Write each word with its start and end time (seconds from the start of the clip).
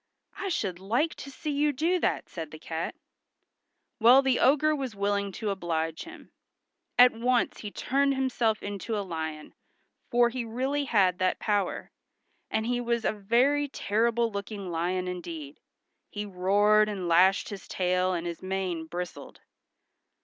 "I 0.35 0.49
should 0.49 0.79
like 0.79 1.13
to 1.17 1.29
see 1.29 1.51
you 1.51 1.71
do 1.71 1.99
that," 1.99 2.27
said 2.27 2.49
the 2.49 2.57
cat. 2.57 2.95
Well, 3.99 4.23
the 4.23 4.39
ogre 4.39 4.75
was 4.75 4.95
willing 4.95 5.31
to 5.33 5.51
oblige 5.51 6.05
him. 6.05 6.31
At 6.97 7.11
once 7.11 7.59
he 7.59 7.69
turned 7.69 8.15
himself 8.15 8.63
into 8.63 8.97
a 8.97 9.05
lion, 9.05 9.53
for 10.09 10.29
he 10.29 10.43
really 10.43 10.85
had 10.85 11.19
that 11.19 11.37
power, 11.37 11.91
and 12.49 12.65
he 12.65 12.81
was 12.81 13.05
a 13.05 13.13
very 13.13 13.67
terrible 13.67 14.31
looking 14.31 14.71
lion 14.71 15.07
indeed. 15.07 15.59
He 16.09 16.25
roared 16.25 16.89
and 16.89 17.07
lashed 17.07 17.49
his 17.49 17.67
tail 17.67 18.11
and 18.11 18.25
his 18.25 18.41
mane 18.41 18.87
bristled. 18.87 19.41